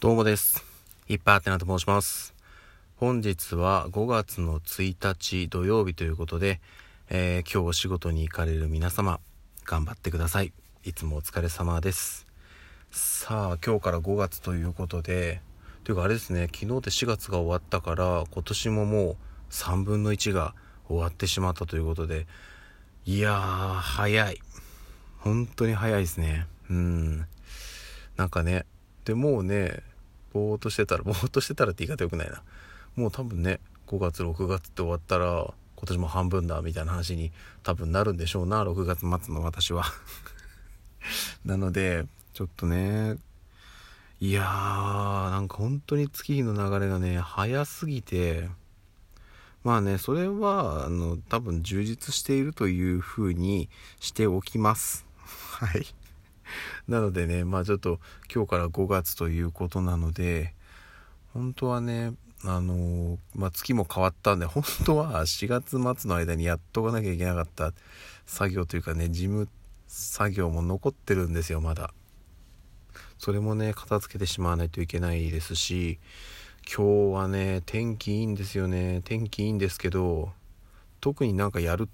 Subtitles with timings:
[0.00, 0.64] どうもです。
[1.08, 2.34] いっぱいあてなと申します。
[2.96, 6.58] 本日は5月の1日土曜日ということで、
[7.10, 9.20] えー今日お仕事に行かれる皆様、
[9.66, 10.54] 頑張ってください。
[10.84, 12.26] いつもお疲れ様です。
[12.90, 15.42] さあ、今日から5月ということで、
[15.84, 19.16] というかあれですね、昨日で4月が終わったから、今年ももう
[19.50, 20.54] 3分の1が
[20.88, 22.26] 終わってしまったということで、
[23.04, 24.40] いやー、早い。
[25.18, 26.46] 本当に早いですね。
[26.70, 27.26] うん。
[28.16, 28.64] なんかね、
[29.04, 29.82] でもうね、
[30.32, 32.42] ぼーっとしてたら、ぼーっとしてたらって言い方よくないな。
[32.96, 39.84] もう多分ね、5月、6月って終わったら、今年も半分だ、みたいな話に多分なるんでしょうな、6月末の私は。
[41.44, 43.16] なので、ちょっとね、
[44.20, 48.50] いやー、なんか本当に月日の流れがね、早すぎて、
[49.64, 55.06] まあね、それは、あの、多分充実しているという風にしておきます。
[55.24, 55.86] はい。
[56.88, 58.00] なのでね、まあちょっと
[58.32, 60.54] 今日から5月ということなので、
[61.32, 62.14] 本当はね、
[62.44, 65.70] あのまあ月も変わったんで、本当は4月
[66.00, 67.72] 末の間にやっとかなきゃいけなかった
[68.26, 69.48] 作業というかね、事務
[69.88, 71.92] 作業も残ってるんですよ、まだ。
[73.18, 75.98] それもね、片付けてしまわないといけないですし、
[76.64, 79.02] 今日はね、天気いいんですよね。
[79.04, 80.32] 天気いいんですけど、
[81.00, 81.88] 特になんかやるっ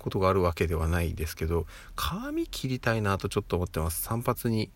[0.00, 4.02] ことがあるわけではないですけど、髪切りたいなとちょっと思ってます。
[4.02, 4.70] 散髪に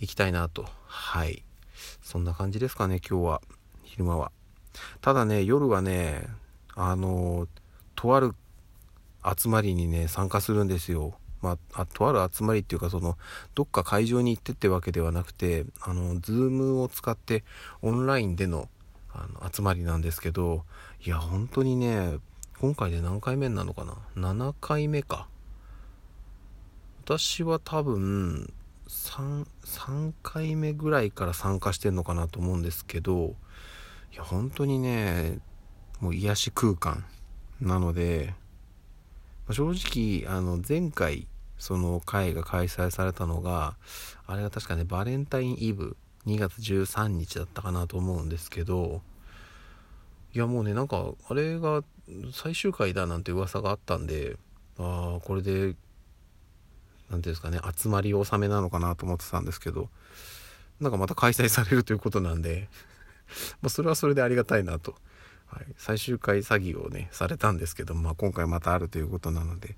[0.00, 0.66] 行きたいなと。
[0.86, 1.42] はい。
[2.02, 3.42] そんな感じですかね、今日は。
[3.82, 4.30] 昼間は。
[5.00, 6.28] ただね、夜はね、
[6.74, 7.48] あの、
[7.96, 8.34] とある
[9.36, 11.14] 集まりにね、参加するんですよ。
[11.40, 13.16] まあ、あとある集まりっていうか、その、
[13.54, 17.44] どっか会場に行ってってわけではなくて、あの、ズームを使って
[17.82, 18.68] オンラインでの
[19.10, 20.64] あの集まりなんですけど、
[21.04, 22.18] いや、本当にね、
[22.60, 25.28] 今回で何回目なのかな ?7 回目か。
[27.04, 28.52] 私は多分
[28.88, 33.36] 3、3回目ぐらいから参加してんのかなと思うんですけど、
[34.12, 35.38] いや、本当にね、
[36.00, 37.04] もう癒し空間
[37.60, 38.34] なので、
[39.46, 41.28] ま正直、あの、前回、
[41.58, 43.76] その会が開催されたのが、
[44.26, 45.96] あれが確かね、バレンタインイブ、
[46.26, 49.00] 2月13日だったかなと思うんですけど、
[50.34, 51.84] いやもうね、なんか、あれが
[52.32, 54.36] 最終回だなんて噂があったんで、
[54.78, 55.74] ああ、これで、なんてい
[57.12, 59.88] うんですかね、集まり納めなのかなと思ってたんですけど、
[60.80, 62.68] なんかまた開催されるということなんで、
[63.60, 64.94] まそれはそれでありがたいなと。
[65.46, 69.76] はい、最終回詐欺をね、されたんですけど、まあ今回またあるということなので、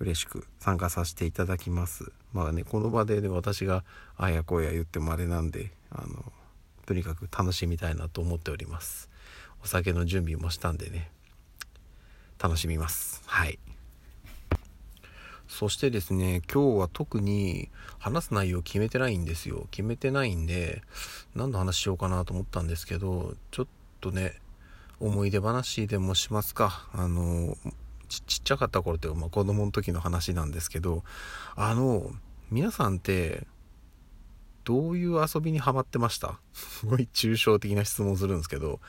[0.00, 2.12] 嬉しく参加させていただきます。
[2.32, 3.84] まあね、この場でね、私が
[4.16, 6.32] あやこや言ってもあれなんで、あの、
[6.86, 9.07] とにかく楽しみたいなと思っております。
[9.62, 11.10] お酒の準備もしたんでね、
[12.38, 13.22] 楽しみます。
[13.26, 13.58] はい。
[15.48, 19.66] そしてですね、今日は特に話す内容決めてないんですよ。
[19.70, 20.82] 決めてないんで、
[21.34, 23.66] 何の話しようかなと思ったんですけど、ちょっ
[24.00, 24.40] とね、
[25.00, 26.86] 思い出話でもしますか。
[26.92, 27.56] あの、
[28.08, 31.02] ちっちゃかった頃っていうか、まあ、子供の時の話なんですけど、
[31.56, 32.10] あの、
[32.50, 33.46] 皆さんって、
[34.64, 36.38] どういう遊びにハマってました？
[36.52, 38.80] すごい抽象的な質問するんですけど、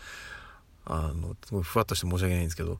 [0.86, 2.80] あの、すごいふわっとして申し訳ないんですけど、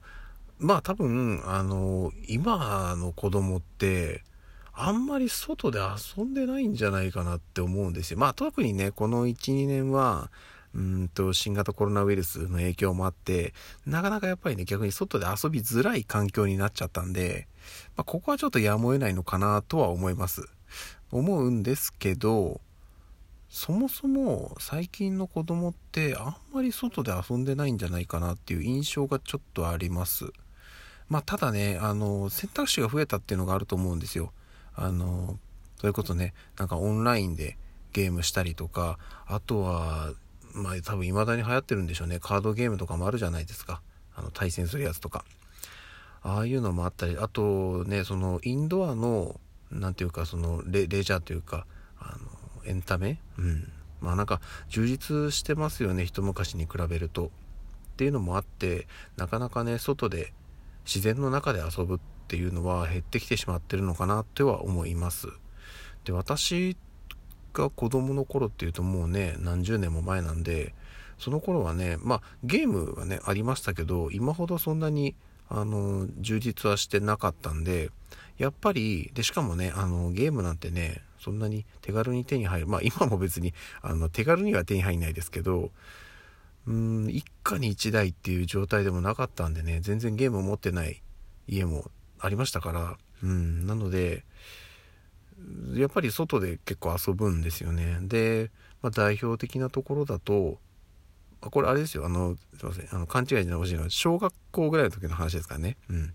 [0.58, 4.22] まあ多分、あの、今の子供って、
[4.72, 8.18] あんまり外で遊んでないんじゃないかなって思うんですよ。
[8.18, 10.30] まあ特にね、この1、2年は、
[10.74, 13.54] うんと、新型コロナウイルスの影響もあって、
[13.86, 17.48] なかなかやっぱりね、逆に外で遊びづらい環境になっちゃったんで、
[17.96, 20.42] まあここはちょっとやむを得ないのかなとは思います。
[21.10, 22.60] 思うんですけど、
[23.50, 30.26] そもそも最近の子供ってあんまり外で遊んでないんじゃないかなっていう印象がちょっとあります。
[31.08, 34.32] まあただね、あの、選択肢が増えたっていうのがあると思うんですよ。
[34.76, 35.36] あの、
[35.78, 37.58] それこそね、なんかオンラインで
[37.92, 40.12] ゲームしたりとか、あとは、
[40.54, 42.20] まあ多分未だに流行ってるんでしょうね。
[42.20, 43.82] カードゲームとかもあるじゃないですか。
[44.14, 45.24] あの、対戦するやつとか。
[46.22, 49.40] ああいうのもあったり、あとね、そのインドアの、
[49.72, 51.66] なんていうか、そのレレジャーというか、
[51.98, 52.29] あの、
[52.64, 53.20] エンタメ？
[53.38, 53.72] うん。
[54.00, 57.26] まあなんか充実してますよね、一昔に比べると。
[57.26, 57.30] っ
[57.96, 58.86] ていうのもあって、
[59.16, 60.32] なかなかね、外で
[60.86, 61.98] 自然の中で遊ぶっ
[62.28, 65.28] ていうのは減ってきてしまってるのかなっては思います。
[66.04, 66.78] で、私
[67.52, 70.74] が子供の頃っていうともうね、何十年も前なんで、
[71.18, 75.14] その頃はね、まあゲームはね、ありましたけど、今ほどそんなに、
[75.50, 77.90] あの、充実はしてなかったんで、
[78.38, 82.66] やっぱり、で、しかもね、あの、ゲームなんてね、そんなに手軽に手に入る。
[82.66, 85.70] まあ今も別に、あの、手軽には手に入んないですけど、
[86.66, 91.02] うん、一家に一台っていう状態でもなかったんでね、全然ゲームを持ってない
[91.46, 94.24] 家もありましたから、うん、なので、
[95.74, 97.98] やっぱり外で結構遊ぶんですよね。
[98.02, 98.50] で、
[98.82, 100.58] まあ、代表的なところだと、
[101.40, 105.78] これあれですよ、あの、すいません、あの勘違いじゃないほしいのは、小学校ぐらいの時の話ですからね。
[105.88, 106.14] うん。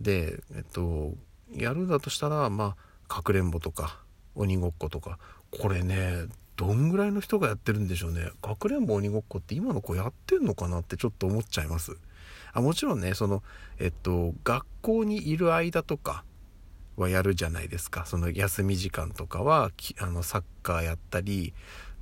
[0.00, 1.14] で、えっと、
[1.52, 4.00] やるんだとしたら、まあ、かくれんぼとか、
[4.38, 5.18] 鬼ごっことか、
[5.50, 6.26] これね、
[6.56, 8.30] どんぐらいの人がやってるんでしょうね。
[8.42, 11.96] かくれんぼ鬼ごっこって今の子やってんのかなってちょっと思っちゃいます。
[12.52, 13.42] あもちろんね、その、
[13.78, 16.24] えっと、学校にいる間とか、
[17.00, 19.70] はやるじゃないですかその休み時間とかは
[20.00, 21.54] あのサッカーやったり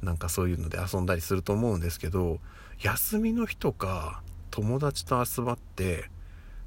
[0.03, 2.39] なんかそういうので遊んだりすると思うんですけど
[2.81, 6.11] 休みの日とか友達と集まって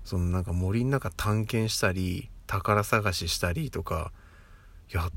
[0.04, 4.12] そのなんか森の中探検したり宝探ししたりとか
[4.92, 5.10] やっ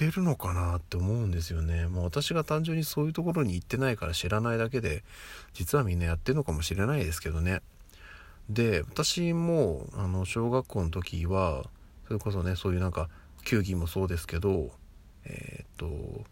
[0.00, 1.86] てるのかなって思うんですよね。
[1.86, 5.04] まあ、私が単純にそういうところに行ってないから知らないだけで
[5.52, 7.60] 実はみんなやってるのかもしれないですけどね。
[8.48, 11.66] で私もあの小学校の時は
[12.06, 13.10] それこそねそういうなんか
[13.44, 14.70] 球技もそうですけど
[15.26, 16.24] えー、っと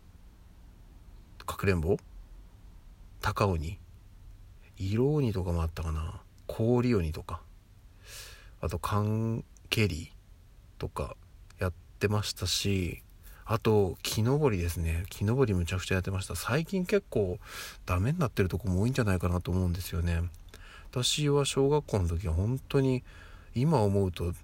[1.44, 1.98] かくれんぼ？
[3.20, 3.78] 高鬼？
[4.78, 6.22] 色鬼とかもあったかな？
[6.46, 7.42] 氷鬼とか
[8.62, 10.10] あと缶蹴り
[10.78, 11.16] とか
[11.58, 13.02] やってましたし
[13.50, 15.04] あと木登りですね。
[15.08, 16.36] 木登りむちゃくちゃやってました。
[16.36, 17.38] 最近結構
[17.86, 20.20] ダメになってるとこも多いんじゃないかなと思うんですよね。
[20.90, 23.02] 私は小学校の時は本当に
[23.54, 24.34] 今思うと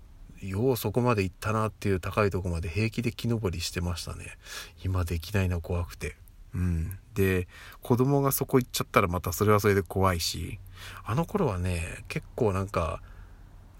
[0.41, 4.39] ようそこまで行ったなっていう高いとこまで平気で木登りしてましたね。
[4.83, 6.17] 今できないの怖くて。
[6.55, 6.99] うん。
[7.13, 7.47] で
[7.83, 10.59] 子供がそこ行っちゃったらまたそれはそれで怖いし。
[11.05, 13.03] あの頃はね結構なんか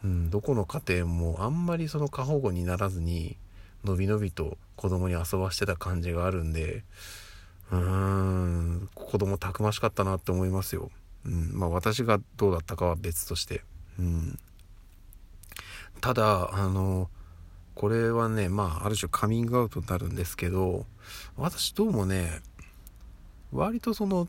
[0.05, 3.39] うんどこの家庭もあんまりその過保護にならずに
[3.85, 6.85] のびのびと子供に遊ばしてた感じがあるんで
[7.71, 10.91] うーん子供たくましかったなって思いますよ。
[11.25, 13.63] うんまあ私がどうだったかは別として。
[13.99, 14.39] うん。
[16.01, 17.09] ただあの
[17.75, 20.87] これはねまあある種カミングアウトになるんですけど
[21.37, 22.41] 私どうもね
[23.53, 24.29] 割とその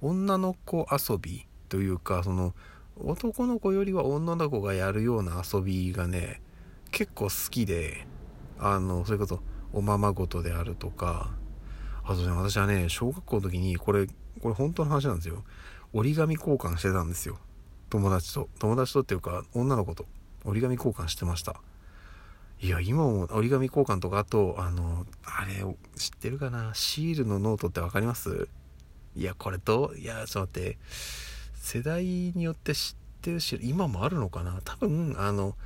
[0.00, 2.54] 女の子遊びというかその
[2.98, 6.40] 男の子よりは女の子がやるような遊びがね
[6.90, 8.06] 結構好きで
[8.64, 9.40] あのそれこそ
[9.72, 11.30] おままごとであるとか
[12.04, 14.06] あとね私はね小学校の時にこれ
[14.40, 15.44] これ本当の話なんですよ。
[15.92, 17.38] 折り紙交換してたんですよ。
[17.90, 18.48] 友達と。
[18.58, 20.06] 友達とっていうか女の子と。
[20.44, 21.60] 折り紙交換してました。
[22.60, 25.64] いや、今も折り紙交換とか、あと、あの、あれ、
[25.96, 26.70] 知ってるかな？
[26.74, 28.48] シールのノートって分かります？
[29.14, 30.78] いや、これと、いや、ちょっと待って、
[31.54, 34.60] 世代によって知ってるし、今もあるのかな？
[34.64, 35.56] 多分、あの、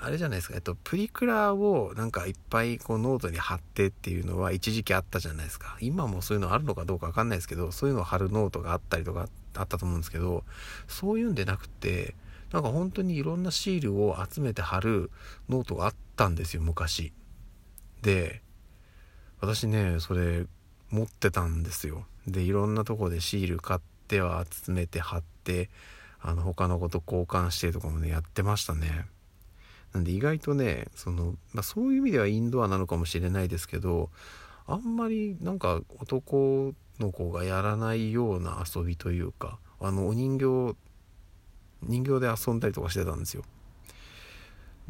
[0.00, 5.76] あれじゃないですか、えっと、プリクラをなんかいっぱいこうノートに貼ってっていうのは一時期あったじゃないですか。
[5.80, 10.44] 今もそういうのあるのかどうかわかんないですけど、そういうのを貼るノートがあったりとかあったと思うんですけど、
[10.86, 12.14] そういうんでなくて、
[12.52, 15.10] なんか本当にいろんなシールを集めて貼る
[15.48, 17.12] ノートがあったんですよ昔。
[18.02, 18.42] で
[19.40, 20.46] 私ねそれ
[20.90, 22.06] 持ってたんですよ。
[22.26, 25.70] でいろんなとこでシール買っては集めて貼って
[26.20, 29.06] あの他の子と交換してとかもねやってましたね。
[29.92, 34.10] なんで意外とねその、まあ、そういう意味ではインドアなのかもしれないですけど
[34.66, 40.76] あんまりなんか男の子がやらないような遊びというかあのお人形
[41.82, 43.44] 人形で遊んだりとかしてたんですよ。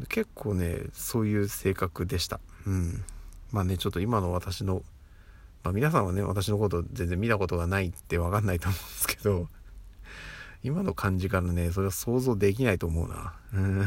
[0.07, 2.39] 結構ねそういう性格でした。
[2.65, 3.03] うん。
[3.51, 4.81] まあねちょっと今の私の
[5.63, 9.47] まあ皆さんはね私のこと全然見たことがないって分かんないと思うんですけど
[10.63, 13.33] 今の感じからねそれは想像できないと思うな。
[13.53, 13.85] うん。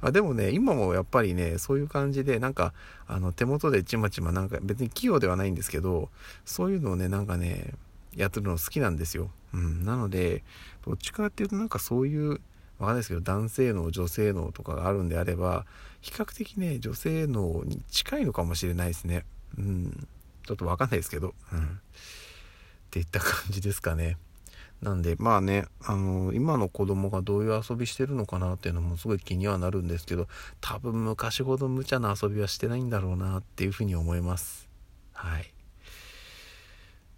[0.00, 2.72] あでもね今もやっぱりねそういう感じでなんか
[3.06, 6.08] あの手元でちまちまなんか別に器用ではないんですけど
[6.44, 7.74] そういうのをねなんかね
[8.16, 9.30] やってるの好きなんですよ。
[9.54, 10.42] うん、なので
[10.84, 15.66] どっちかっていうとなんかそういうわかんないですけど男性脳女性脳とかがあるんであれば
[16.00, 19.24] 比較的ね女性脳に近いのかもしれないですね。
[19.56, 20.08] うん、
[20.46, 21.62] ちょっとわかんないですけど、うん、っ
[22.90, 24.16] ていった感じですかね。
[24.82, 30.28] なんでまあねあの今の子供がどういう遊びしてるのかなっていうのもすごい気にはなるんですけど
[30.60, 34.68] 多分昔ほど無茶な遊びはしてないんだろうなっていうふうに思います。
[35.12, 35.52] はい。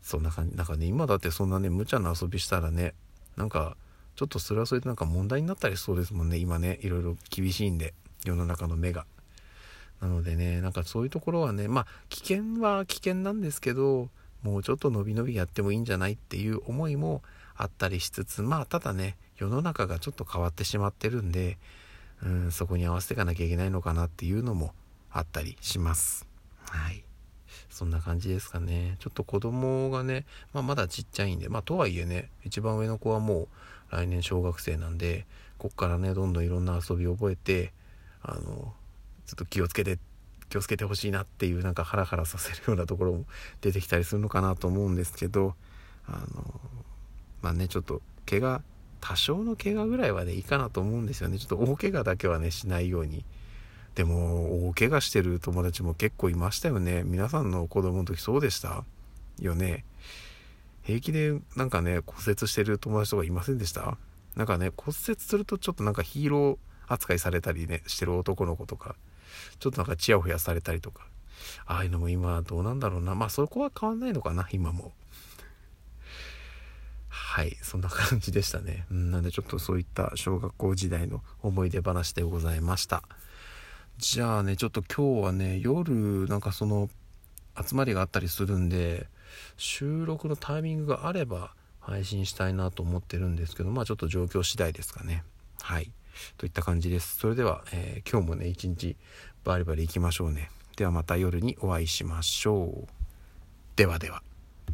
[0.01, 0.57] そんな感じ。
[0.57, 2.95] なんかね今だってそんなね無茶な遊びしたらね
[3.37, 3.77] なんか
[4.17, 6.39] ちょっとそれはそれでなんか問題になったりしそうですもんね。
[6.39, 7.93] 今ねいろいろ厳しいんで
[8.25, 9.05] 世の中の目が。
[10.01, 14.09] なのでねなんかそういうところはねまあ危険は危険なんですけど
[14.43, 17.23] もうちょっと伸び伸びやってもいいんじゃないっていう思いも
[17.61, 21.59] あったりしつつまあただね世の中がちょっと変わってしまってるんで
[22.25, 24.73] うんそこに合わせていかなきゃいけないのかなっていうのも
[25.11, 26.27] あったりします
[26.63, 27.05] はい
[27.69, 28.97] そんな感じですかね。
[28.99, 33.49] ちょっと子供がね、まあ、まだちっちゃいんで、まあ、とはいえね、一番上の子はもう
[33.91, 35.25] 来年小学生なんで、
[35.57, 37.73] こっからね、どんどんいろんな遊びを覚えて、
[38.23, 38.43] あの、
[39.25, 39.99] ちょっと気をつけて、
[40.49, 43.25] 気をつけてほしいなっていうなんかハラハラさせるようなところも
[43.61, 45.55] 出てきたりするのかなと思うんですけど
[46.07, 46.61] あの
[47.43, 48.63] まあねちょっと怪我
[49.01, 51.39] 多少の怪我ぐらいはねいいかなと思うんですよね。
[51.39, 53.25] ちょっと大怪我だけはねしないように。
[53.95, 57.03] でも大怪我してる友達も結構いましたよね。
[57.05, 58.85] 皆さんの子供の時そうでした？
[59.41, 59.85] よね。
[60.83, 63.97] 平気でなんかね骨折してる友達とかいませんでした？
[64.37, 66.57] なんかね骨折するとちょっとなんかヒーロー
[66.87, 68.95] 扱いされたりねしてる男の子とか。
[69.59, 71.07] ちょっとなんかチヤホヤされたりとか。
[71.67, 73.15] ああいうのも今どうなんだろうな。
[73.15, 74.93] まあそこは変わんないのかな今も。
[77.31, 78.87] はいそんな感じでしたね。
[78.91, 83.05] うんなんでちょっとそういった小学校時代の思い出話でございました。
[83.99, 86.91] じゃあねちょっと今日はね夜なんかその
[87.57, 89.07] 集まりがあったりするんで
[89.57, 95.23] 収録のタイミングがあれば配信したいなと思ってるんですけどまあちょっと状況次第ですかね。
[95.61, 95.93] はい。
[96.37, 97.17] といった感じです。
[97.17, 98.97] それでは、えー、今日もね一日
[99.45, 100.51] バリバリ行きましょうね。
[100.77, 102.89] ではまた夜にお会いしましょう。
[103.77, 104.21] ではでは。